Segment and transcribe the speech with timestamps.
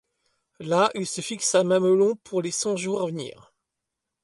[0.61, 3.53] Là, ils se fixent à un mamelon pour les cent jours à venir.